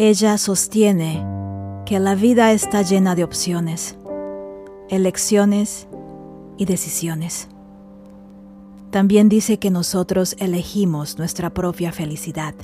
[0.00, 1.26] Ella sostiene
[1.84, 3.96] que la vida está llena de opciones,
[4.88, 5.88] elecciones
[6.56, 7.48] y decisiones.
[8.92, 12.54] También dice que nosotros elegimos nuestra propia felicidad,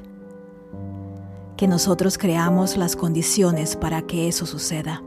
[1.57, 5.03] que nosotros creamos las condiciones para que eso suceda.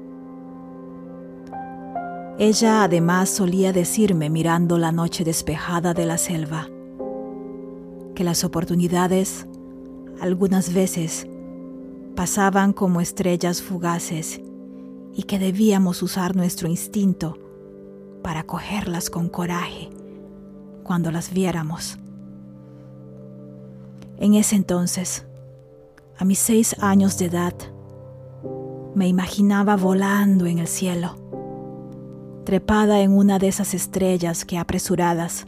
[2.38, 6.68] Ella además solía decirme mirando la noche despejada de la selva,
[8.16, 9.48] que las oportunidades
[10.20, 11.26] algunas veces
[12.18, 14.42] pasaban como estrellas fugaces
[15.14, 17.38] y que debíamos usar nuestro instinto
[18.24, 19.92] para cogerlas con coraje
[20.82, 22.00] cuando las viéramos.
[24.18, 25.28] En ese entonces,
[26.18, 27.54] a mis seis años de edad,
[28.96, 31.18] me imaginaba volando en el cielo,
[32.46, 35.46] trepada en una de esas estrellas que apresuradas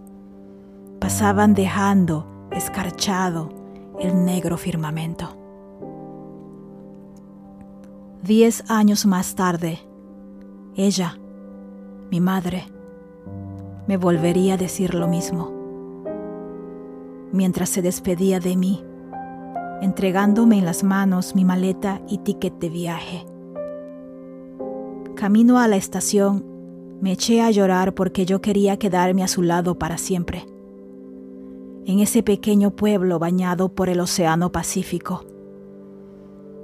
[1.00, 3.50] pasaban dejando escarchado
[4.00, 5.39] el negro firmamento.
[8.24, 9.80] Diez años más tarde,
[10.76, 11.18] ella,
[12.12, 12.66] mi madre,
[13.88, 15.54] me volvería a decir lo mismo.
[17.32, 18.84] Mientras se despedía de mí,
[19.82, 23.26] entregándome en las manos mi maleta y ticket de viaje.
[25.16, 26.44] Camino a la estación,
[27.00, 30.46] me eché a llorar porque yo quería quedarme a su lado para siempre,
[31.86, 35.24] en ese pequeño pueblo bañado por el Océano Pacífico,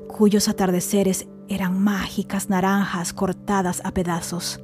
[0.10, 4.60] cuyos atardeceres eran mágicas naranjas cortadas a pedazos.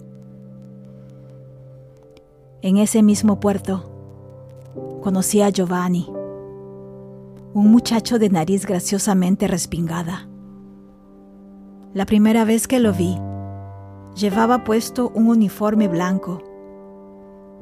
[2.61, 3.91] En ese mismo puerto
[5.01, 6.07] conocí a Giovanni,
[7.53, 10.27] un muchacho de nariz graciosamente respingada.
[11.93, 13.17] La primera vez que lo vi,
[14.15, 16.43] llevaba puesto un uniforme blanco,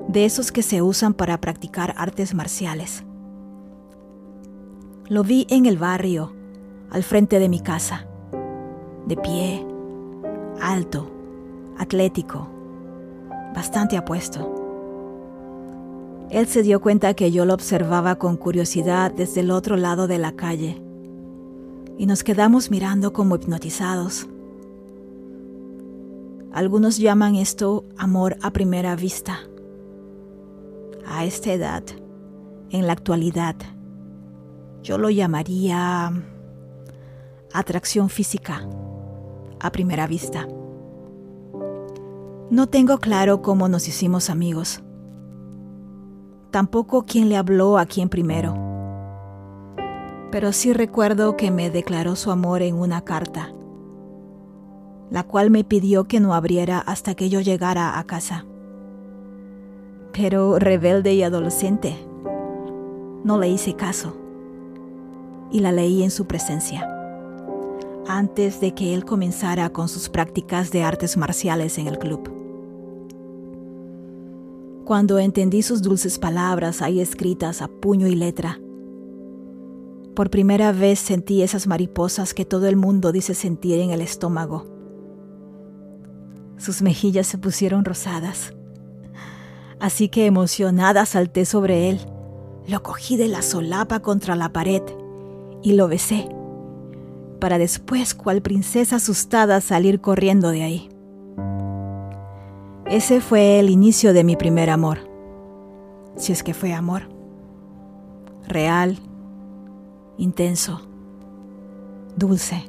[0.08, 3.03] de esos que se usan para practicar artes marciales.
[5.08, 6.34] Lo vi en el barrio,
[6.92, 8.09] al frente de mi casa
[9.09, 9.66] de pie,
[10.62, 11.09] alto,
[11.80, 12.47] atlético,
[13.56, 14.56] bastante apuesto.
[16.30, 20.20] Él se dio cuenta que yo lo observaba con curiosidad desde el otro lado de
[20.20, 20.80] la calle
[21.97, 24.28] y nos quedamos mirando como hipnotizados.
[26.53, 29.40] Algunos llaman esto amor a primera vista.
[31.08, 31.84] A esta edad,
[32.70, 33.56] en la actualidad,
[34.84, 36.14] yo lo llamaría
[37.52, 38.68] atracción física
[39.59, 40.47] a primera vista.
[42.50, 44.81] No tengo claro cómo nos hicimos amigos.
[46.52, 48.56] Tampoco quién le habló a quién primero.
[50.31, 53.53] Pero sí recuerdo que me declaró su amor en una carta,
[55.12, 58.46] la cual me pidió que no abriera hasta que yo llegara a casa.
[60.12, 61.96] Pero rebelde y adolescente,
[63.24, 64.16] no le hice caso
[65.52, 66.98] y la leí en su presencia
[68.09, 72.34] antes de que él comenzara con sus prácticas de artes marciales en el club.
[74.84, 78.59] Cuando entendí sus dulces palabras ahí escritas a puño y letra,
[80.16, 84.66] por primera vez sentí esas mariposas que todo el mundo dice sentir en el estómago.
[86.58, 88.56] Sus mejillas se pusieron rosadas,
[89.80, 92.00] así que emocionada salté sobre él,
[92.68, 94.81] lo cogí de la solapa contra la pared
[95.62, 96.28] y lo besé
[97.39, 100.89] para después, cual princesa asustada, salir corriendo de ahí.
[102.85, 105.00] Ese fue el inicio de mi primer amor,
[106.16, 107.03] si es que fue amor.
[108.47, 108.97] Real,
[110.17, 110.81] intenso,
[112.16, 112.63] dulce,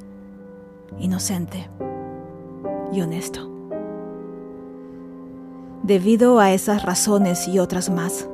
[0.98, 1.68] inocente
[2.92, 3.50] y honesto.
[5.82, 8.28] Debido a esas razones y otras más,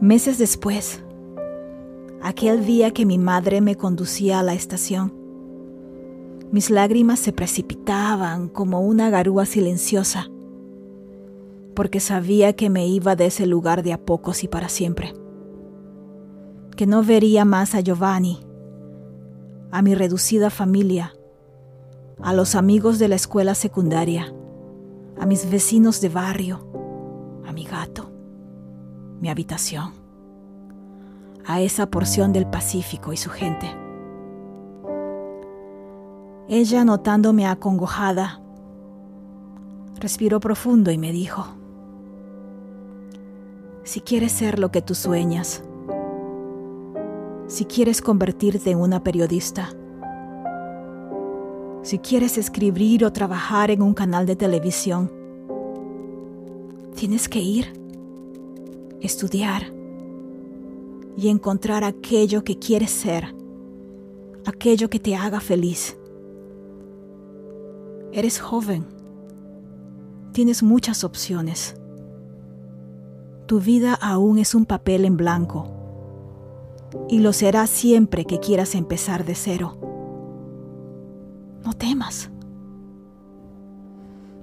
[0.00, 1.02] meses después,
[2.26, 5.14] aquel día que mi madre me conducía a la estación.
[6.50, 10.26] Mis lágrimas se precipitaban como una garúa silenciosa,
[11.76, 15.14] porque sabía que me iba de ese lugar de a pocos y para siempre,
[16.74, 18.40] que no vería más a Giovanni,
[19.70, 21.14] a mi reducida familia,
[22.20, 24.34] a los amigos de la escuela secundaria,
[25.16, 26.66] a mis vecinos de barrio,
[27.46, 28.10] a mi gato,
[29.20, 30.05] mi habitación
[31.46, 33.66] a esa porción del Pacífico y su gente.
[36.48, 38.40] Ella, notándome acongojada,
[39.98, 41.46] respiró profundo y me dijo,
[43.82, 45.62] si quieres ser lo que tú sueñas,
[47.46, 49.70] si quieres convertirte en una periodista,
[51.82, 55.12] si quieres escribir o trabajar en un canal de televisión,
[56.96, 57.80] tienes que ir
[59.00, 59.75] estudiar
[61.16, 63.34] y encontrar aquello que quieres ser,
[64.44, 65.96] aquello que te haga feliz.
[68.12, 68.86] Eres joven,
[70.32, 71.76] tienes muchas opciones.
[73.46, 75.76] Tu vida aún es un papel en blanco
[77.08, 79.78] y lo será siempre que quieras empezar de cero.
[81.64, 82.30] No temas.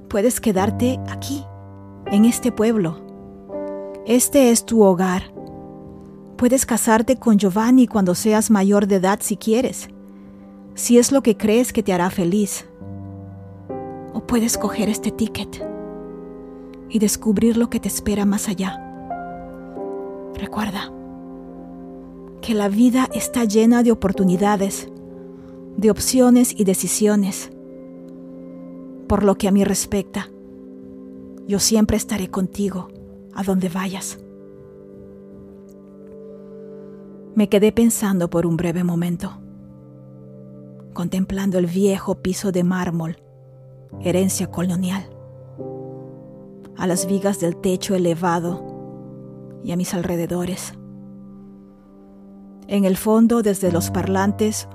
[0.09, 1.43] Puedes quedarte aquí,
[2.07, 2.97] en este pueblo.
[4.05, 5.32] Este es tu hogar.
[6.44, 9.88] Puedes casarte con Giovanni cuando seas mayor de edad si quieres,
[10.75, 12.66] si es lo que crees que te hará feliz.
[14.13, 15.66] O puedes coger este ticket
[16.90, 18.78] y descubrir lo que te espera más allá.
[20.34, 20.92] Recuerda
[22.42, 24.90] que la vida está llena de oportunidades,
[25.78, 27.51] de opciones y decisiones.
[29.07, 30.28] Por lo que a mí respecta,
[31.48, 32.90] yo siempre estaré contigo
[33.34, 34.22] a donde vayas.
[37.35, 39.39] Me quedé pensando por un breve momento,
[40.94, 43.18] contemplando el viejo piso de mármol,
[44.01, 45.09] herencia colonial,
[46.77, 48.63] a las vigas del techo elevado
[49.63, 50.75] y a mis alrededores.
[52.68, 54.68] En el fondo, desde los parlantes,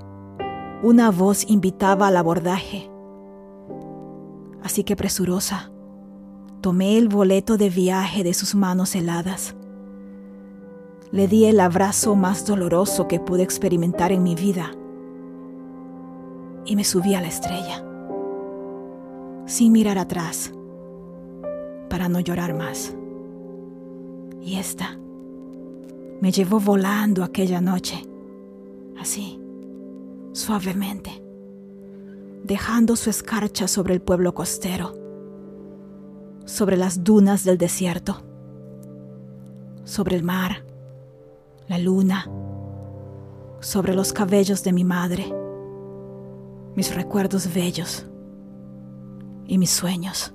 [0.83, 2.91] una voz invitaba al abordaje.
[4.65, 5.71] Así que presurosa,
[6.61, 9.55] tomé el boleto de viaje de sus manos heladas.
[11.11, 14.73] Le di el abrazo más doloroso que pude experimentar en mi vida
[16.67, 17.83] y me subí a la estrella,
[19.47, 20.53] sin mirar atrás,
[21.89, 22.95] para no llorar más.
[24.43, 24.99] Y esta
[26.21, 28.07] me llevó volando aquella noche,
[29.01, 29.41] así,
[30.33, 31.23] suavemente,
[32.45, 34.95] dejando su escarcha sobre el pueblo costero,
[36.45, 38.23] sobre las dunas del desierto,
[39.85, 40.68] sobre el mar,
[41.69, 42.31] la luna,
[43.61, 45.33] sobre los cabellos de mi madre,
[46.75, 48.07] mis recuerdos bellos
[49.47, 50.33] y mis sueños.